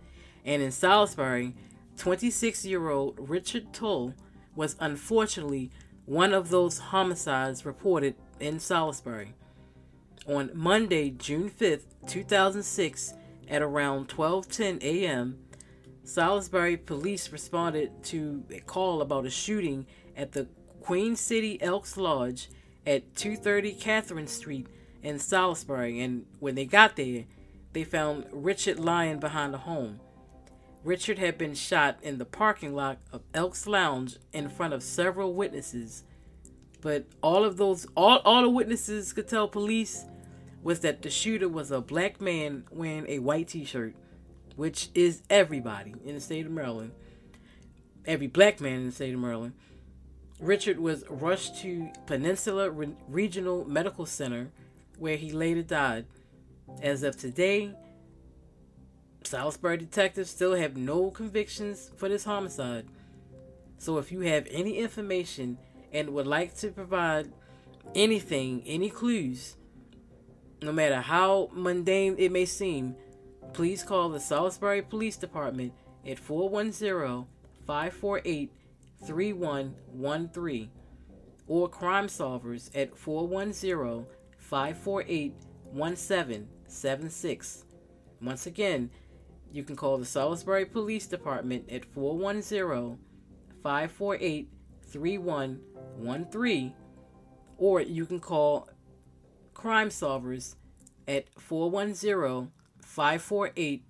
[0.45, 1.53] And in Salisbury,
[1.97, 4.13] 26 year old Richard Tull
[4.55, 5.71] was unfortunately
[6.11, 9.33] one of those homicides reported in Salisbury.
[10.27, 13.13] On Monday, June 5th, 2006,
[13.47, 15.39] at around 12:10 a.m.,
[16.03, 19.85] Salisbury police responded to a call about a shooting
[20.17, 20.49] at the
[20.81, 22.49] Queen City Elks Lodge
[22.85, 24.67] at 230 Catherine Street
[25.01, 27.23] in Salisbury, and when they got there,
[27.71, 30.01] they found Richard lying behind a home.
[30.83, 35.33] Richard had been shot in the parking lot of Elks Lounge in front of several
[35.33, 36.03] witnesses.
[36.81, 40.05] But all of those all, all the witnesses could tell police
[40.63, 43.95] was that the shooter was a black man wearing a white t-shirt
[44.55, 46.91] which is everybody in the state of Maryland,
[48.05, 49.53] every black man in the state of Maryland.
[50.39, 54.51] Richard was rushed to Peninsula Re- Regional Medical Center,
[54.97, 56.05] where he later died.
[56.81, 57.73] As of today,
[59.23, 62.85] Salisbury detectives still have no convictions for this homicide.
[63.77, 65.57] So if you have any information
[65.91, 67.31] and would like to provide
[67.95, 69.55] anything, any clues,
[70.61, 72.95] no matter how mundane it may seem,
[73.53, 75.73] please call the Salisbury Police Department
[76.07, 77.25] at 410
[77.65, 78.51] 548
[79.03, 80.69] 3113
[81.47, 84.05] or Crime Solvers at 410
[84.37, 85.33] 548
[85.71, 87.65] 1776.
[88.21, 88.91] Once again,
[89.51, 92.99] you can call the Salisbury Police Department at 410
[93.61, 94.49] 548
[94.87, 96.73] 3113
[97.57, 98.69] or you can call
[99.53, 100.55] Crime Solvers
[101.07, 103.83] at 410 548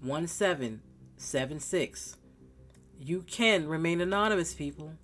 [0.00, 2.16] 1776.
[2.98, 4.94] You can remain anonymous, people.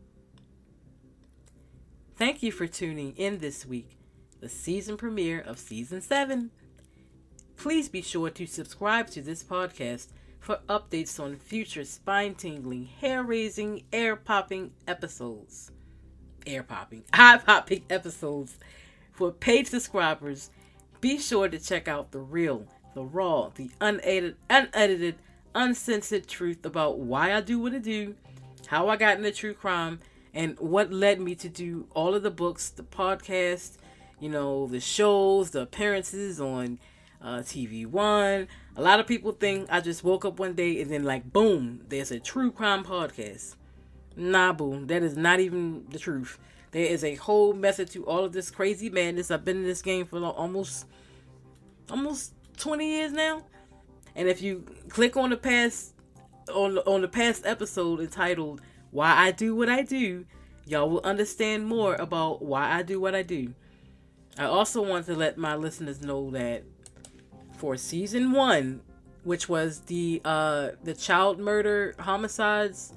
[2.17, 3.99] Thank you for tuning in this week,
[4.41, 6.51] the season premiere of season 7.
[7.57, 10.09] Please be sure to subscribe to this podcast
[10.41, 15.71] for updates on future spine tingling, hair raising, air popping episodes.
[16.45, 18.57] Air popping, eye popping episodes.
[19.13, 20.51] For paid subscribers,
[21.01, 25.17] be sure to check out the real, the raw, the unedited, unedited,
[25.55, 28.17] uncensored truth about why I do what I do,
[28.67, 30.01] how I got into true crime,
[30.35, 33.77] and what led me to do all of the books, the podcast,
[34.19, 36.79] you know, the shows, the appearances on
[37.23, 38.49] uh, TV One.
[38.77, 41.83] A lot of people think I just woke up one day and then, like, boom,
[41.89, 43.57] there's a true crime podcast.
[44.17, 46.39] Nah, boom, that is not even the truth.
[46.73, 49.31] There is a whole method to all of this crazy madness.
[49.31, 50.87] I've been in this game for almost,
[51.91, 53.45] almost 20 years now.
[54.15, 55.95] And if you click on the past,
[56.53, 58.61] on on the past episode entitled
[58.91, 60.27] "Why I Do What I Do,"
[60.67, 63.55] y'all will understand more about why I do what I do.
[64.39, 66.65] I also want to let my listeners know that
[67.63, 68.81] for season one,
[69.23, 72.93] which was the uh the child murder homicides,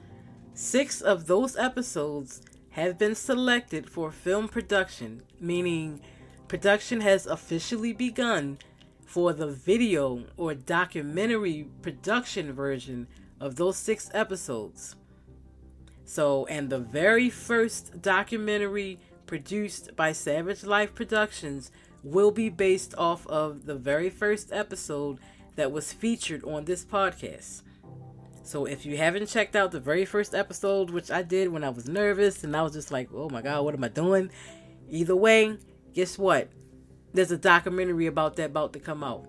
[0.56, 2.42] six of those episodes
[2.72, 6.02] have been selected for film production, meaning
[6.48, 8.58] production has officially begun
[9.06, 13.08] for the video or documentary production version
[13.40, 14.96] of those six episodes.
[16.06, 18.98] So, and the very first documentary
[19.28, 21.72] produced by Savage Life Productions
[22.06, 25.20] will be based off of the very first episode
[25.56, 27.64] that was featured on this podcast.
[28.44, 31.70] So if you haven't checked out the very first episode, which I did when I
[31.70, 34.30] was nervous and I was just like, oh my God, what am I doing?
[34.88, 35.58] Either way,
[35.94, 36.50] guess what?
[37.12, 39.26] There's a documentary about that about to come out.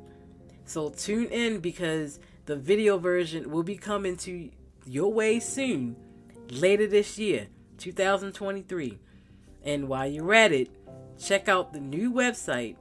[0.66, 4.50] So tune in because the video version will be coming to
[4.84, 5.96] your way soon,
[6.50, 7.46] later this year,
[7.78, 8.98] 2023.
[9.64, 10.68] And while you're at it,
[11.18, 12.76] check out the new website,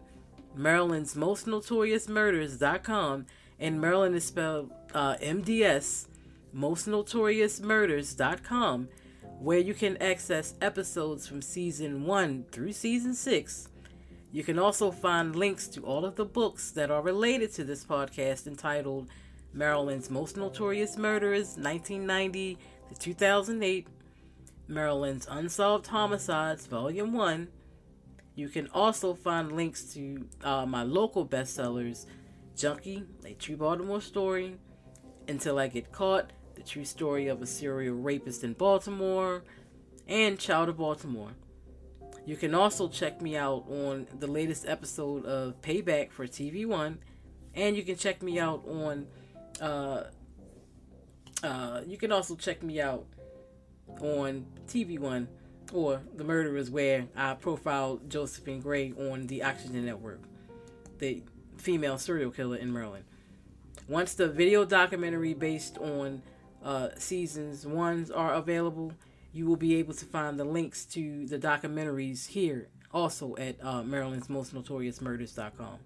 [0.56, 3.26] Maryland's Most Notorious Murders.com.
[3.60, 6.08] And Maryland is spelled uh, MDS,
[6.52, 8.90] Most Notorious Murders.com,
[9.40, 13.70] where you can access episodes from season 1 through season 6.
[14.32, 17.86] You can also find links to all of the books that are related to this
[17.86, 19.08] podcast entitled
[19.54, 22.58] Maryland's Most Notorious Murders 1990
[22.90, 23.88] to 2008,
[24.68, 27.48] Maryland's Unsolved Homicides Volume 1,
[28.36, 32.06] you can also find links to uh, my local bestsellers
[32.56, 34.58] Junkie, A True Baltimore Story,
[35.28, 39.44] Until I Get Caught, The True Story of a Serial Rapist in Baltimore,
[40.08, 41.32] and Child of Baltimore.
[42.26, 47.00] You can also check me out on the latest episode of Payback for TV One,
[47.54, 49.08] and you can check me out on.
[49.62, 50.04] Uh,
[51.44, 53.06] uh, you can also check me out
[54.02, 55.28] on TV One
[55.76, 60.22] or The Murderers, where I profiled Josephine Gray on the Oxygen Network,
[61.00, 61.22] the
[61.58, 63.04] female serial killer in Maryland.
[63.90, 66.22] Once the video documentary based on
[66.64, 68.94] uh, seasons ones are available,
[69.34, 73.84] you will be able to find the links to the documentaries here also at uh,
[73.84, 75.78] Maryland's Most Notorious Murders.com.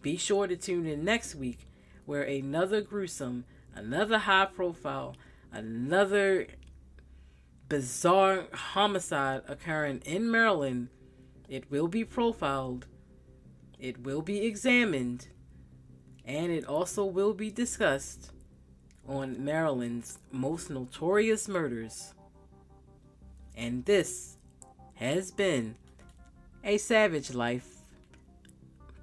[0.00, 1.66] Be sure to tune in next week
[2.06, 3.44] where another gruesome,
[3.74, 5.16] another high profile,
[5.52, 6.46] another
[7.72, 10.88] bizarre homicide occurring in Maryland.
[11.48, 12.86] It will be profiled,
[13.78, 15.28] it will be examined,
[16.26, 18.30] and it also will be discussed
[19.08, 22.12] on Maryland's most notorious murders.
[23.56, 24.36] And this
[24.96, 25.76] has been
[26.62, 27.78] a Savage Life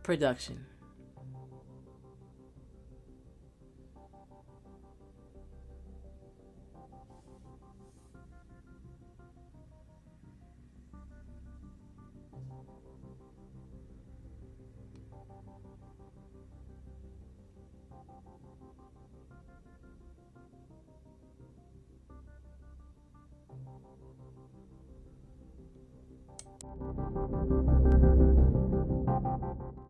[0.03, 0.68] production.